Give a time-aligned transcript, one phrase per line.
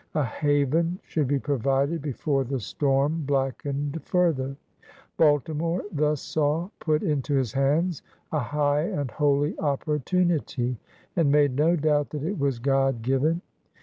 [0.15, 4.55] A haven should be provided before the storm blackened further.
[5.15, 8.01] Baltimore thus saw put into his hands
[8.31, 10.77] a high and holy opportimity,
[11.15, 13.43] and made no doubt that it was God given.